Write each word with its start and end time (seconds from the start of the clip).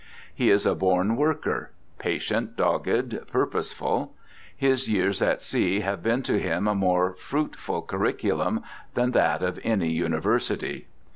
He 0.33 0.49
is 0.49 0.65
a 0.65 0.73
born 0.73 1.15
worker: 1.15 1.69
patient, 1.99 2.55
dogged, 2.57 3.19
purposeful. 3.27 4.15
His 4.57 4.89
years 4.89 5.21
at 5.21 5.43
sea 5.43 5.81
have 5.81 6.01
been 6.01 6.23
to 6.23 6.39
him 6.39 6.67
a 6.67 6.73
more 6.73 7.13
fruitful 7.13 7.83
curriculum 7.83 8.63
than 8.95 9.11
that 9.11 9.43
of 9.43 9.59
any 9.63 9.91
university. 9.91 10.87